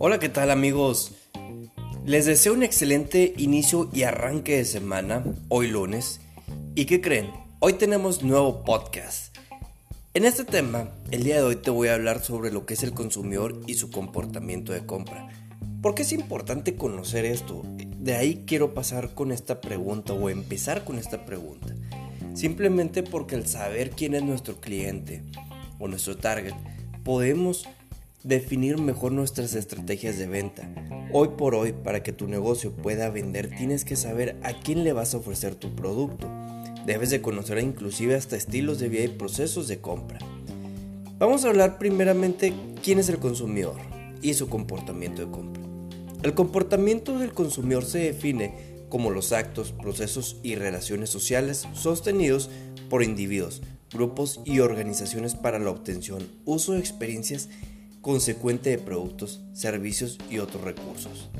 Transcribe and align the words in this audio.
Hola, 0.00 0.20
¿qué 0.20 0.28
tal 0.28 0.52
amigos? 0.52 1.10
Les 2.06 2.24
deseo 2.24 2.54
un 2.54 2.62
excelente 2.62 3.34
inicio 3.36 3.90
y 3.92 4.04
arranque 4.04 4.58
de 4.58 4.64
semana, 4.64 5.24
hoy 5.48 5.66
lunes. 5.66 6.20
¿Y 6.76 6.84
qué 6.84 7.00
creen? 7.00 7.32
Hoy 7.58 7.72
tenemos 7.72 8.22
nuevo 8.22 8.62
podcast. 8.62 9.36
En 10.14 10.24
este 10.24 10.44
tema, 10.44 10.88
el 11.10 11.24
día 11.24 11.38
de 11.38 11.42
hoy 11.42 11.56
te 11.56 11.70
voy 11.70 11.88
a 11.88 11.94
hablar 11.94 12.22
sobre 12.22 12.52
lo 12.52 12.64
que 12.64 12.74
es 12.74 12.84
el 12.84 12.94
consumidor 12.94 13.60
y 13.66 13.74
su 13.74 13.90
comportamiento 13.90 14.72
de 14.72 14.86
compra. 14.86 15.30
¿Por 15.82 15.96
qué 15.96 16.02
es 16.02 16.12
importante 16.12 16.76
conocer 16.76 17.24
esto? 17.24 17.64
De 17.66 18.14
ahí 18.14 18.44
quiero 18.46 18.74
pasar 18.74 19.14
con 19.14 19.32
esta 19.32 19.60
pregunta 19.60 20.12
o 20.12 20.30
empezar 20.30 20.84
con 20.84 21.00
esta 21.00 21.26
pregunta. 21.26 21.74
Simplemente 22.34 23.02
porque 23.02 23.34
al 23.34 23.48
saber 23.48 23.90
quién 23.90 24.14
es 24.14 24.22
nuestro 24.22 24.60
cliente 24.60 25.24
o 25.80 25.88
nuestro 25.88 26.16
target, 26.16 26.54
podemos 27.02 27.66
definir 28.28 28.76
mejor 28.76 29.12
nuestras 29.12 29.54
estrategias 29.54 30.18
de 30.18 30.26
venta. 30.26 30.70
Hoy 31.14 31.30
por 31.38 31.54
hoy, 31.54 31.72
para 31.72 32.02
que 32.02 32.12
tu 32.12 32.28
negocio 32.28 32.72
pueda 32.72 33.08
vender, 33.08 33.48
tienes 33.56 33.86
que 33.86 33.96
saber 33.96 34.36
a 34.42 34.52
quién 34.52 34.84
le 34.84 34.92
vas 34.92 35.14
a 35.14 35.16
ofrecer 35.16 35.54
tu 35.54 35.74
producto. 35.74 36.30
Debes 36.84 37.08
de 37.08 37.22
conocer 37.22 37.58
inclusive 37.58 38.14
hasta 38.14 38.36
estilos 38.36 38.78
de 38.78 38.90
vida 38.90 39.04
y 39.04 39.08
procesos 39.08 39.66
de 39.66 39.78
compra. 39.80 40.18
Vamos 41.18 41.44
a 41.44 41.48
hablar 41.48 41.78
primeramente 41.78 42.52
quién 42.84 42.98
es 42.98 43.08
el 43.08 43.18
consumidor 43.18 43.76
y 44.20 44.34
su 44.34 44.50
comportamiento 44.50 45.24
de 45.24 45.32
compra. 45.32 45.62
El 46.22 46.34
comportamiento 46.34 47.18
del 47.18 47.32
consumidor 47.32 47.86
se 47.86 47.98
define 47.98 48.84
como 48.90 49.10
los 49.10 49.32
actos, 49.32 49.72
procesos 49.72 50.36
y 50.42 50.54
relaciones 50.54 51.08
sociales 51.08 51.66
sostenidos 51.72 52.50
por 52.90 53.02
individuos, 53.02 53.62
grupos 53.90 54.40
y 54.44 54.60
organizaciones 54.60 55.34
para 55.34 55.58
la 55.58 55.70
obtención, 55.70 56.28
uso 56.44 56.74
de 56.74 56.80
experiencias 56.80 57.48
consecuente 58.00 58.70
de 58.70 58.78
productos, 58.78 59.42
servicios 59.52 60.18
y 60.30 60.38
otros 60.38 60.64
recursos. 60.64 61.30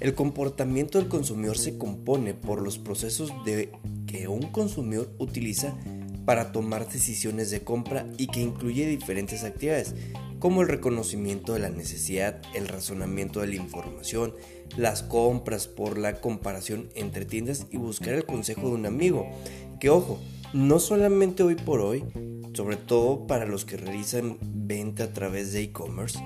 El 0.00 0.14
comportamiento 0.14 0.98
del 0.98 1.08
consumidor 1.08 1.56
se 1.56 1.78
compone 1.78 2.34
por 2.34 2.60
los 2.60 2.78
procesos 2.78 3.32
de 3.44 3.70
que 4.06 4.26
un 4.26 4.42
consumidor 4.50 5.14
utiliza 5.18 5.76
para 6.24 6.52
tomar 6.52 6.88
decisiones 6.88 7.50
de 7.50 7.62
compra 7.62 8.06
y 8.18 8.26
que 8.26 8.40
incluye 8.40 8.86
diferentes 8.86 9.44
actividades 9.44 9.94
como 10.38 10.62
el 10.62 10.68
reconocimiento 10.68 11.52
de 11.52 11.60
la 11.60 11.70
necesidad, 11.70 12.42
el 12.52 12.66
razonamiento 12.66 13.40
de 13.40 13.46
la 13.46 13.54
información, 13.54 14.34
las 14.76 15.04
compras 15.04 15.68
por 15.68 15.98
la 15.98 16.20
comparación 16.20 16.88
entre 16.96 17.24
tiendas 17.24 17.68
y 17.70 17.76
buscar 17.76 18.14
el 18.14 18.24
consejo 18.24 18.62
de 18.62 18.74
un 18.74 18.86
amigo. 18.86 19.30
Que 19.78 19.88
ojo, 19.88 20.18
no 20.52 20.80
solamente 20.80 21.44
hoy 21.44 21.54
por 21.54 21.80
hoy, 21.80 22.04
sobre 22.52 22.76
todo 22.76 23.26
para 23.26 23.46
los 23.46 23.64
que 23.64 23.76
realizan 23.76 24.38
venta 24.40 25.04
a 25.04 25.12
través 25.12 25.52
de 25.52 25.62
e-commerce, 25.62 26.18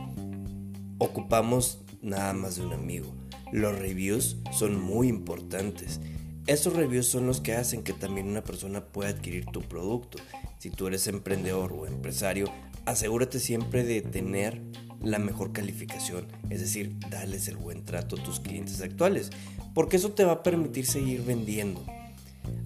ocupamos 0.99 1.81
nada 2.03 2.33
más 2.33 2.57
de 2.57 2.67
un 2.67 2.73
amigo. 2.73 3.15
Los 3.53 3.79
reviews 3.79 4.39
son 4.53 4.81
muy 4.81 5.09
importantes. 5.09 6.01
Estos 6.47 6.75
reviews 6.75 7.07
son 7.07 7.27
los 7.27 7.41
que 7.41 7.55
hacen 7.55 7.83
que 7.83 7.93
también 7.93 8.29
una 8.29 8.45
persona 8.45 8.85
pueda 8.85 9.11
adquirir 9.11 9.47
tu 9.47 9.63
producto. 9.63 10.19
Si 10.59 10.71
tú 10.71 10.87
eres 10.87 11.07
emprendedor 11.07 11.73
o 11.73 11.87
empresario, 11.87 12.47
asegúrate 12.85 13.41
siempre 13.41 13.85
de 13.85 14.03
tener 14.03 14.63
la 15.03 15.19
mejor 15.19 15.53
calificación, 15.53 16.27
es 16.51 16.61
decir, 16.61 16.97
darles 17.11 17.49
el 17.49 17.57
buen 17.57 17.85
trato 17.85 18.17
a 18.17 18.23
tus 18.23 18.41
clientes 18.41 18.81
actuales, 18.81 19.31
porque 19.75 19.97
eso 19.97 20.13
te 20.13 20.25
va 20.25 20.33
a 20.33 20.43
permitir 20.43 20.87
seguir 20.87 21.23
vendiendo. 21.23 21.85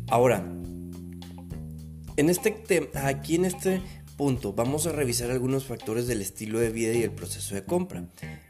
Ahora, 0.08 0.44
en 2.20 2.28
este 2.28 2.90
aquí 2.94 3.36
en 3.36 3.46
este 3.46 3.80
punto 4.18 4.52
vamos 4.52 4.86
a 4.86 4.92
revisar 4.92 5.30
algunos 5.30 5.64
factores 5.64 6.06
del 6.06 6.20
estilo 6.20 6.60
de 6.60 6.68
vida 6.68 6.92
y 6.92 7.02
el 7.02 7.12
proceso 7.12 7.54
de 7.54 7.64
compra. 7.64 8.04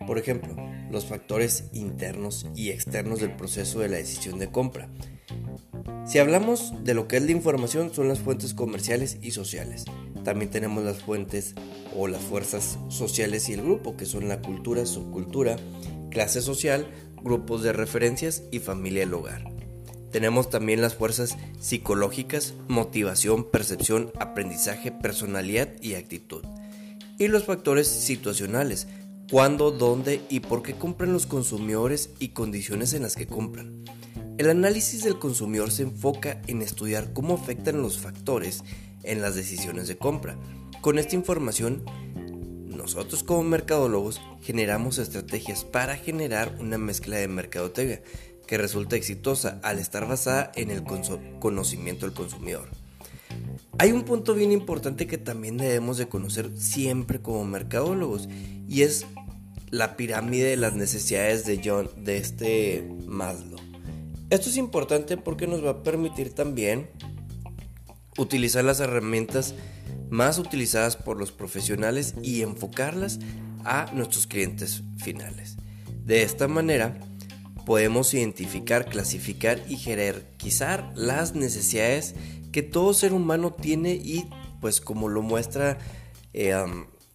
Por 0.08 0.18
ejemplo, 0.18 0.56
los 0.90 1.06
factores 1.06 1.64
internos 1.72 2.46
y 2.56 2.70
externos 2.70 3.20
del 3.20 3.36
proceso 3.36 3.78
de 3.78 3.88
la 3.88 3.98
decisión 3.98 4.40
de 4.40 4.50
compra. 4.50 4.88
Si 6.04 6.18
hablamos 6.18 6.74
de 6.82 6.94
lo 6.94 7.06
que 7.06 7.18
es 7.18 7.22
la 7.22 7.30
información, 7.30 7.94
son 7.94 8.08
las 8.08 8.18
fuentes 8.18 8.54
comerciales 8.54 9.18
y 9.22 9.30
sociales. 9.30 9.84
También 10.24 10.50
tenemos 10.50 10.82
las 10.82 11.00
fuentes 11.02 11.54
o 11.96 12.08
las 12.08 12.22
fuerzas 12.22 12.76
sociales 12.88 13.48
y 13.48 13.52
el 13.52 13.62
grupo, 13.62 13.96
que 13.96 14.04
son 14.04 14.26
la 14.26 14.42
cultura, 14.42 14.84
subcultura, 14.84 15.56
clase 16.10 16.42
social, 16.42 16.88
grupos 17.22 17.62
de 17.62 17.72
referencias 17.72 18.42
y 18.50 18.58
familia 18.58 19.00
del 19.00 19.14
hogar. 19.14 19.59
Tenemos 20.10 20.50
también 20.50 20.80
las 20.80 20.94
fuerzas 20.94 21.36
psicológicas, 21.60 22.54
motivación, 22.66 23.44
percepción, 23.44 24.12
aprendizaje, 24.18 24.90
personalidad 24.90 25.68
y 25.80 25.94
actitud. 25.94 26.44
Y 27.18 27.28
los 27.28 27.44
factores 27.44 27.86
situacionales, 27.86 28.88
cuándo, 29.30 29.70
dónde 29.70 30.20
y 30.28 30.40
por 30.40 30.62
qué 30.62 30.74
compran 30.74 31.12
los 31.12 31.26
consumidores 31.26 32.10
y 32.18 32.28
condiciones 32.28 32.92
en 32.92 33.02
las 33.02 33.14
que 33.14 33.26
compran. 33.26 33.84
El 34.38 34.50
análisis 34.50 35.04
del 35.04 35.18
consumidor 35.18 35.70
se 35.70 35.82
enfoca 35.82 36.42
en 36.46 36.62
estudiar 36.62 37.12
cómo 37.12 37.34
afectan 37.34 37.82
los 37.82 37.98
factores 37.98 38.64
en 39.04 39.20
las 39.20 39.36
decisiones 39.36 39.86
de 39.86 39.96
compra. 39.96 40.36
Con 40.80 40.98
esta 40.98 41.14
información, 41.14 41.84
nosotros 42.66 43.22
como 43.22 43.42
mercadólogos 43.42 44.20
generamos 44.40 44.98
estrategias 44.98 45.64
para 45.64 45.96
generar 45.96 46.56
una 46.58 46.78
mezcla 46.78 47.16
de 47.16 47.28
mercadotecnia 47.28 48.00
que 48.50 48.58
resulta 48.58 48.96
exitosa 48.96 49.60
al 49.62 49.78
estar 49.78 50.08
basada 50.08 50.50
en 50.56 50.72
el 50.72 50.82
conocimiento 51.38 52.04
del 52.04 52.16
consumidor. 52.16 52.68
Hay 53.78 53.92
un 53.92 54.02
punto 54.02 54.34
bien 54.34 54.50
importante 54.50 55.06
que 55.06 55.18
también 55.18 55.56
debemos 55.56 55.98
de 55.98 56.08
conocer 56.08 56.50
siempre 56.56 57.22
como 57.22 57.44
mercadólogos 57.44 58.28
y 58.68 58.82
es 58.82 59.06
la 59.70 59.96
pirámide 59.96 60.46
de 60.46 60.56
las 60.56 60.74
necesidades 60.74 61.46
de 61.46 61.60
John 61.64 61.90
de 61.98 62.16
este 62.16 62.90
Maslow. 63.06 63.60
Esto 64.30 64.48
es 64.48 64.56
importante 64.56 65.16
porque 65.16 65.46
nos 65.46 65.64
va 65.64 65.70
a 65.70 65.82
permitir 65.84 66.34
también 66.34 66.90
utilizar 68.18 68.64
las 68.64 68.80
herramientas 68.80 69.54
más 70.08 70.40
utilizadas 70.40 70.96
por 70.96 71.16
los 71.16 71.30
profesionales 71.30 72.16
y 72.20 72.42
enfocarlas 72.42 73.20
a 73.64 73.92
nuestros 73.94 74.26
clientes 74.26 74.82
finales. 74.98 75.56
De 76.04 76.24
esta 76.24 76.48
manera, 76.48 76.98
podemos 77.70 78.14
identificar, 78.14 78.86
clasificar 78.86 79.62
y 79.68 79.76
jerarquizar 79.76 80.92
las 80.96 81.36
necesidades 81.36 82.16
que 82.50 82.64
todo 82.64 82.92
ser 82.94 83.12
humano 83.12 83.52
tiene 83.52 83.92
y 83.92 84.28
pues 84.60 84.80
como 84.80 85.08
lo 85.08 85.22
muestra 85.22 85.78
eh, 86.32 86.52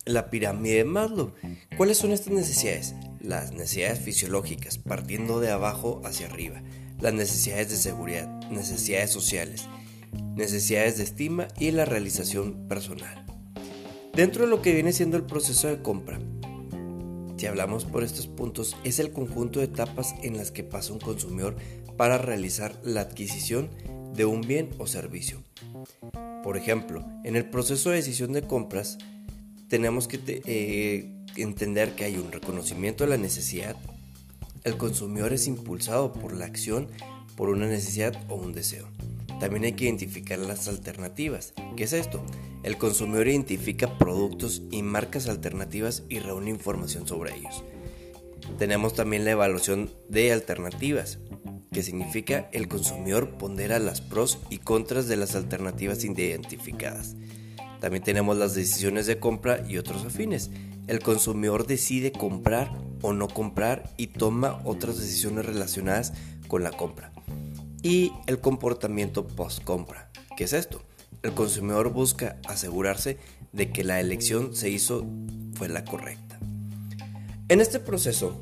la 0.05 0.29
pirámide 0.29 0.75
de 0.75 0.85
Maslow. 0.85 1.33
¿Cuáles 1.75 1.97
son 1.97 2.13
estas 2.13 2.31
necesidades? 2.31 2.95
Las 3.19 3.51
necesidades 3.51 3.99
fisiológicas, 3.99 4.77
partiendo 4.77 5.41
de 5.41 5.51
abajo 5.51 6.01
hacia 6.05 6.27
arriba. 6.27 6.63
Las 7.01 7.13
necesidades 7.13 7.69
de 7.69 7.75
seguridad, 7.75 8.29
necesidades 8.49 9.11
sociales, 9.11 9.65
necesidades 10.37 10.95
de 10.95 11.03
estima 11.03 11.49
y 11.59 11.71
la 11.71 11.83
realización 11.83 12.69
personal. 12.69 13.25
Dentro 14.13 14.45
de 14.45 14.49
lo 14.49 14.61
que 14.61 14.73
viene 14.73 14.93
siendo 14.93 15.17
el 15.17 15.25
proceso 15.25 15.67
de 15.67 15.81
compra, 15.81 16.17
si 17.37 17.47
hablamos 17.47 17.85
por 17.85 18.03
estos 18.03 18.27
puntos, 18.27 18.75
es 18.83 18.99
el 18.99 19.11
conjunto 19.11 19.59
de 19.59 19.65
etapas 19.65 20.15
en 20.23 20.37
las 20.37 20.51
que 20.51 20.63
pasa 20.63 20.93
un 20.93 20.99
consumidor 20.99 21.55
para 21.97 22.17
realizar 22.17 22.79
la 22.83 23.01
adquisición 23.01 23.69
de 24.13 24.25
un 24.25 24.41
bien 24.41 24.69
o 24.77 24.87
servicio. 24.87 25.43
Por 26.43 26.57
ejemplo, 26.57 27.05
en 27.23 27.35
el 27.35 27.49
proceso 27.49 27.89
de 27.89 27.97
decisión 27.97 28.31
de 28.31 28.43
compras, 28.43 28.97
tenemos 29.67 30.07
que 30.07 30.19
eh, 30.27 31.11
entender 31.35 31.95
que 31.95 32.05
hay 32.05 32.17
un 32.17 32.31
reconocimiento 32.31 33.03
de 33.03 33.09
la 33.09 33.17
necesidad. 33.17 33.75
El 34.63 34.77
consumidor 34.77 35.33
es 35.33 35.47
impulsado 35.47 36.13
por 36.13 36.35
la 36.35 36.45
acción, 36.45 36.87
por 37.35 37.49
una 37.49 37.67
necesidad 37.67 38.15
o 38.29 38.35
un 38.35 38.53
deseo. 38.53 38.87
También 39.39 39.65
hay 39.65 39.73
que 39.73 39.85
identificar 39.85 40.39
las 40.39 40.67
alternativas. 40.67 41.53
¿Qué 41.75 41.83
es 41.83 41.93
esto? 41.93 42.23
El 42.63 42.77
consumidor 42.77 43.27
identifica 43.27 43.97
productos 43.97 44.63
y 44.71 44.81
marcas 44.81 45.27
alternativas 45.27 46.03
y 46.09 46.19
reúne 46.19 46.51
información 46.51 47.07
sobre 47.07 47.35
ellos. 47.35 47.63
Tenemos 48.57 48.93
también 48.93 49.25
la 49.25 49.31
evaluación 49.31 49.91
de 50.07 50.31
alternativas, 50.31 51.19
que 51.73 51.83
significa 51.83 52.49
el 52.53 52.69
consumidor 52.69 53.37
pondera 53.37 53.79
las 53.79 53.99
pros 53.99 54.39
y 54.49 54.59
contras 54.59 55.07
de 55.07 55.17
las 55.17 55.35
alternativas 55.35 56.03
identificadas. 56.05 57.15
También 57.81 58.03
tenemos 58.03 58.37
las 58.37 58.55
decisiones 58.55 59.05
de 59.05 59.19
compra 59.19 59.65
y 59.67 59.77
otros 59.77 60.05
afines. 60.05 60.49
El 60.87 61.01
consumidor 61.01 61.67
decide 61.67 62.13
comprar 62.13 62.71
o 63.01 63.11
no 63.11 63.27
comprar 63.27 63.91
y 63.97 64.07
toma 64.07 64.61
otras 64.63 64.97
decisiones 64.97 65.45
relacionadas 65.45 66.13
con 66.47 66.63
la 66.63 66.71
compra 66.71 67.14
y 67.85 68.13
el 68.25 68.39
comportamiento 68.39 69.27
post-compra. 69.27 70.09
¿Qué 70.35 70.45
es 70.45 70.53
esto? 70.53 70.81
El 71.21 71.33
consumidor 71.33 71.93
busca 71.93 72.39
asegurarse 72.47 73.19
de 73.51 73.71
que 73.71 73.83
la 73.83 73.99
elección 73.99 74.55
se 74.55 74.71
hizo 74.71 75.05
fue 75.53 75.69
la 75.69 75.85
correcta. 75.85 76.39
En 77.47 77.61
este 77.61 77.79
proceso 77.79 78.41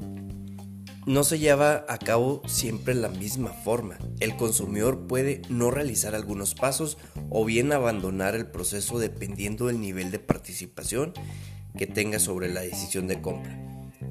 no 1.05 1.25
se 1.25 1.39
lleva 1.39 1.83
a 1.89 1.97
cabo 1.97 2.41
siempre 2.47 2.93
la 2.93 3.09
misma 3.09 3.49
forma. 3.49 3.97
El 4.21 4.37
consumidor 4.37 5.07
puede 5.07 5.41
no 5.49 5.71
realizar 5.71 6.15
algunos 6.15 6.55
pasos 6.55 6.97
o 7.29 7.43
bien 7.43 7.73
abandonar 7.73 8.35
el 8.35 8.47
proceso 8.47 8.97
dependiendo 8.97 9.67
del 9.67 9.81
nivel 9.81 10.09
de 10.09 10.19
participación 10.19 11.11
que 11.77 11.85
tenga 11.85 12.19
sobre 12.19 12.47
la 12.47 12.61
decisión 12.61 13.07
de 13.07 13.21
compra. 13.21 13.59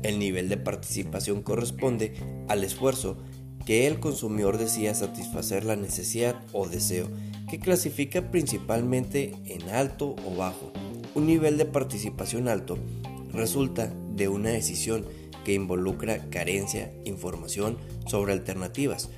El 0.03 0.19
nivel 0.19 0.51
de 0.51 0.59
participación 0.59 1.41
corresponde 1.41 2.13
al 2.49 2.65
esfuerzo 2.65 3.17
que 3.65 3.87
el 3.87 4.01
consumidor 4.01 4.59
decida 4.59 4.95
satisfacer 4.95 5.65
la 5.65 5.77
necesidad 5.77 6.41
o 6.53 6.69
deseo, 6.69 7.09
que 7.49 7.59
clasifica 7.59 8.31
principalmente 8.31 9.35
en 9.47 9.69
alto 9.71 10.17
o 10.27 10.37
bajo. 10.37 10.73
Un 11.15 11.27
nivel 11.27 11.59
de 11.59 11.67
participación 11.67 12.49
alto 12.49 12.79
resulta 13.33 13.93
de 14.15 14.29
una 14.29 14.51
decisión 14.51 15.07
que 15.45 15.55
involucra 15.55 16.31
carencia, 16.31 16.93
información 17.05 17.79
sobre 18.07 18.33
alternativas, 18.33 19.11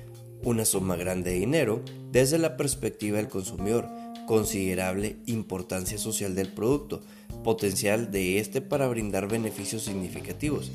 una 0.43 0.65
suma 0.65 0.95
grande 0.95 1.31
de 1.31 1.39
dinero 1.39 1.81
desde 2.11 2.37
la 2.37 2.57
perspectiva 2.57 3.17
del 3.17 3.27
consumidor, 3.27 3.87
considerable 4.27 5.17
importancia 5.25 5.97
social 5.97 6.35
del 6.35 6.49
producto, 6.49 7.01
potencial 7.43 8.11
de 8.11 8.39
este 8.39 8.61
para 8.61 8.87
brindar 8.87 9.27
beneficios 9.27 9.83
significativos. 9.83 10.71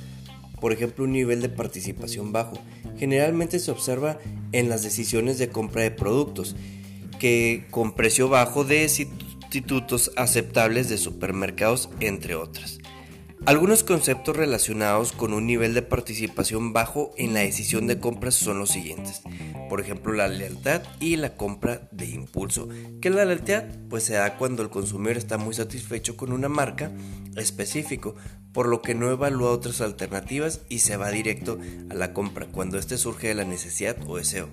Por 0.60 0.72
ejemplo, 0.72 1.04
un 1.04 1.12
nivel 1.12 1.40
de 1.40 1.48
participación 1.48 2.32
bajo 2.32 2.58
generalmente 2.98 3.58
se 3.58 3.70
observa 3.70 4.18
en 4.52 4.68
las 4.68 4.82
decisiones 4.82 5.38
de 5.38 5.48
compra 5.48 5.82
de 5.82 5.90
productos, 5.90 6.56
que 7.18 7.66
con 7.70 7.94
precio 7.94 8.28
bajo 8.28 8.64
de 8.64 8.88
sustitutos 8.88 10.12
aceptables 10.16 10.88
de 10.88 10.98
supermercados, 10.98 11.90
entre 12.00 12.34
otras. 12.34 12.78
Algunos 13.46 13.84
conceptos 13.84 14.36
relacionados 14.36 15.12
con 15.12 15.32
un 15.32 15.46
nivel 15.46 15.72
de 15.72 15.80
participación 15.80 16.74
bajo 16.74 17.12
en 17.16 17.32
la 17.32 17.40
decisión 17.40 17.86
de 17.86 17.98
compras 17.98 18.34
son 18.34 18.58
los 18.58 18.68
siguientes. 18.68 19.22
Por 19.70 19.80
ejemplo, 19.80 20.12
la 20.12 20.28
lealtad 20.28 20.82
y 21.00 21.16
la 21.16 21.36
compra 21.36 21.88
de 21.90 22.04
impulso. 22.04 22.68
Que 23.00 23.08
la 23.08 23.24
lealtad 23.24 23.64
pues 23.88 24.04
se 24.04 24.12
da 24.12 24.36
cuando 24.36 24.62
el 24.62 24.68
consumidor 24.68 25.16
está 25.16 25.38
muy 25.38 25.54
satisfecho 25.54 26.18
con 26.18 26.32
una 26.32 26.50
marca 26.50 26.92
específico, 27.34 28.14
por 28.52 28.66
lo 28.66 28.82
que 28.82 28.94
no 28.94 29.10
evalúa 29.10 29.50
otras 29.50 29.80
alternativas 29.80 30.60
y 30.68 30.80
se 30.80 30.96
va 30.96 31.10
directo 31.10 31.58
a 31.90 31.94
la 31.94 32.12
compra 32.12 32.46
cuando 32.46 32.78
éste 32.78 32.98
surge 32.98 33.28
de 33.28 33.34
la 33.34 33.44
necesidad 33.44 33.96
o 34.06 34.16
deseo. 34.16 34.48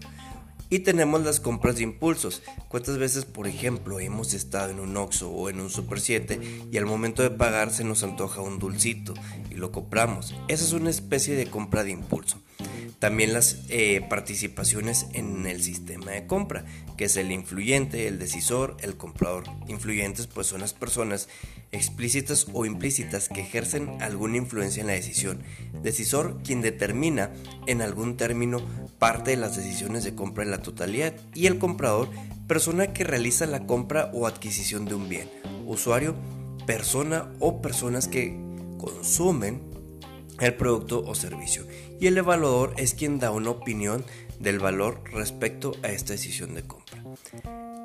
Y 0.70 0.80
tenemos 0.80 1.24
las 1.24 1.40
compras 1.40 1.78
de 1.78 1.84
impulsos. 1.84 2.42
¿Cuántas 2.68 2.98
veces, 2.98 3.24
por 3.24 3.48
ejemplo, 3.48 4.02
hemos 4.02 4.34
estado 4.34 4.72
en 4.72 4.82
un 4.82 4.98
Oxxo 4.98 5.30
o 5.30 5.50
en 5.50 5.62
un 5.62 5.70
Super 5.70 6.02
7 6.02 6.68
y 6.72 6.78
al 6.78 6.86
momento 6.86 7.24
de 7.24 7.30
pagar 7.30 7.72
se 7.72 7.86
nos 7.86 8.04
antoja 8.04 8.42
un 8.42 8.60
dulcito 8.60 9.14
y 9.50 9.56
lo 9.56 9.72
compramos? 9.72 10.36
Esa 10.50 10.66
es 10.66 10.74
una 10.74 10.90
especie 10.90 11.36
de 11.36 11.48
compra 11.48 11.86
de 11.86 11.92
impulso. 11.92 12.42
También 13.00 13.32
las 13.32 13.60
eh, 13.70 14.04
participaciones 14.10 15.06
en 15.14 15.46
el 15.46 15.62
sistema 15.62 16.12
de 16.12 16.26
compra, 16.26 16.66
que 16.98 17.06
es 17.06 17.16
el 17.16 17.32
influyente, 17.32 18.08
el 18.08 18.18
decisor, 18.18 18.76
el 18.82 18.98
comprador. 18.98 19.44
Influyentes 19.68 20.26
pues 20.26 20.48
son 20.48 20.62
las 20.62 20.74
personas 20.74 21.30
explícitas 21.72 22.48
o 22.54 22.66
implícitas 22.66 23.30
que 23.30 23.42
ejercen 23.42 24.02
alguna 24.02 24.38
influencia 24.38 24.82
en 24.82 24.88
la 24.88 24.94
decisión. 24.94 25.44
Decisor 25.84 26.42
quien 26.44 26.62
determina 26.62 27.32
en 27.68 27.84
algún 27.84 28.18
término 28.18 28.62
parte 28.98 29.32
de 29.32 29.38
las 29.38 29.56
decisiones 29.56 30.04
de 30.04 30.16
compra 30.16 30.44
en 30.44 30.50
la 30.50 30.64
totalidad. 30.64 31.14
Y 31.36 31.46
el 31.46 31.60
comprador, 31.60 32.10
persona 32.48 32.94
que 32.94 33.04
realiza 33.04 33.46
la 33.46 33.68
compra 33.68 34.10
o 34.12 34.26
adquisición 34.26 34.86
de 34.86 34.96
un 34.96 35.08
bien. 35.08 35.30
Usuario, 35.68 36.16
persona 36.66 37.32
o 37.40 37.62
personas 37.62 38.08
que 38.08 38.36
consumen 38.80 39.77
el 40.40 40.56
producto 40.56 41.04
o 41.06 41.16
servicio. 41.16 41.66
Y 42.00 42.08
el 42.08 42.18
evaluador 42.18 42.74
es 42.78 42.94
quien 42.94 43.20
da 43.20 43.32
una 43.32 43.50
opinión 43.50 44.06
del 44.40 44.60
valor 44.60 45.02
respecto 45.12 45.74
a 45.84 45.88
esta 45.90 46.14
decisión 46.14 46.54
de 46.54 46.64
compra. 46.64 47.04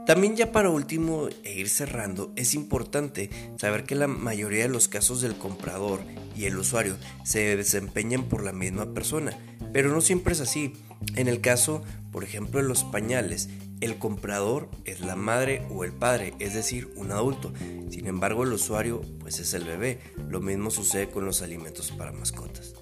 También 0.06 0.34
ya 0.34 0.50
para 0.50 0.69
último 0.69 1.28
e 1.44 1.54
ir 1.54 1.69
cerrando, 1.69 2.32
es 2.34 2.54
importante 2.54 3.31
saber 3.56 3.84
que 3.84 3.94
la 3.94 4.08
mayoría 4.08 4.64
de 4.64 4.69
los 4.69 4.88
casos 4.88 5.20
del 5.20 5.37
comprador 5.37 6.00
y 6.37 6.46
el 6.46 6.58
usuario 6.58 6.96
se 7.25 7.56
desempeñan 7.56 8.25
por 8.25 8.43
la 8.43 8.52
misma 8.52 8.93
persona, 8.94 9.38
pero 9.72 9.90
no 9.90 10.00
siempre 10.00 10.32
es 10.32 10.40
así. 10.40 10.74
En 11.16 11.28
el 11.28 11.40
caso, 11.40 11.82
por 12.10 12.24
ejemplo, 12.24 12.60
de 12.60 12.69
los 12.69 12.84
pañales, 12.84 13.48
el 13.80 13.98
comprador 13.98 14.69
es 14.84 15.00
la 15.00 15.16
madre 15.16 15.66
o 15.70 15.82
el 15.84 15.92
padre, 15.92 16.34
es 16.38 16.54
decir, 16.54 16.92
un 16.94 17.10
adulto. 17.10 17.52
Sin 17.90 18.06
embargo, 18.06 18.44
el 18.44 18.52
usuario 18.52 19.02
pues 19.19 19.40
es 19.40 19.54
el 19.54 19.64
bebé. 19.64 19.98
Lo 20.28 20.40
mismo 20.40 20.70
sucede 20.70 21.08
con 21.08 21.24
los 21.24 21.42
alimentos 21.42 21.90
para 21.90 22.12
mascotas. 22.12 22.74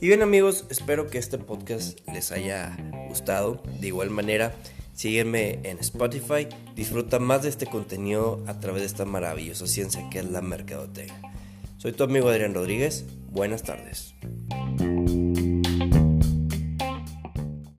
Y 0.00 0.08
bien 0.08 0.22
amigos, 0.22 0.66
espero 0.68 1.06
que 1.08 1.18
este 1.18 1.38
podcast 1.38 1.98
les 2.12 2.30
haya 2.30 2.76
gustado. 3.08 3.62
De 3.80 3.86
igual 3.86 4.10
manera, 4.10 4.54
sígueme 4.92 5.60
en 5.62 5.78
Spotify. 5.78 6.46
Disfruta 6.74 7.18
más 7.18 7.42
de 7.42 7.48
este 7.48 7.66
contenido 7.66 8.44
a 8.46 8.60
través 8.60 8.82
de 8.82 8.86
esta 8.86 9.06
maravillosa 9.06 9.66
ciencia 9.66 10.06
que 10.10 10.18
es 10.18 10.26
la 10.26 10.42
mercadotecnia. 10.42 11.22
Soy 11.78 11.92
tu 11.92 12.04
amigo 12.04 12.28
Adrián 12.28 12.52
Rodríguez. 12.52 13.06
Buenas 13.30 13.62
tardes. 13.62 14.14